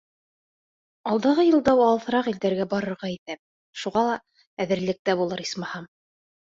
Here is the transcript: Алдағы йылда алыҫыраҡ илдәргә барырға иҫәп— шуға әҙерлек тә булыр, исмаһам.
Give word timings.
Алдағы 1.11 1.45
йылда 1.49 1.75
алыҫыраҡ 1.89 2.31
илдәргә 2.33 2.67
барырға 2.73 3.13
иҫәп— 3.19 3.45
шуға 3.85 4.09
әҙерлек 4.67 5.07
тә 5.09 5.21
булыр, 5.25 5.49
исмаһам. 5.51 5.93